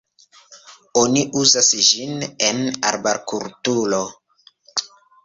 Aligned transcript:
Oni 1.01 1.25
uzas 1.41 1.69
ĝin 1.89 2.25
en 2.47 2.63
arbar-kulturo. 2.93 4.01